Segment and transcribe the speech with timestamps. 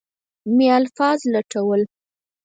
[0.55, 1.81] مې الفاظ لټول.